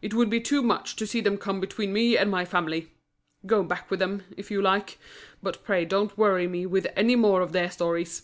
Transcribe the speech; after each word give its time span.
It 0.00 0.14
would 0.14 0.30
be 0.30 0.40
too 0.40 0.62
much 0.62 0.94
to 0.94 1.04
see 1.04 1.20
them 1.20 1.36
come 1.36 1.58
between 1.58 1.92
me 1.92 2.16
and 2.16 2.30
my 2.30 2.44
family! 2.44 2.92
Go 3.44 3.64
back 3.64 3.90
with 3.90 3.98
them, 3.98 4.22
if 4.36 4.48
you 4.48 4.62
like; 4.62 4.98
but 5.42 5.64
pray 5.64 5.84
don't 5.84 6.16
worry 6.16 6.46
me 6.46 6.64
with 6.64 6.86
any 6.94 7.16
more 7.16 7.40
of 7.40 7.50
their 7.50 7.72
stories!" 7.72 8.22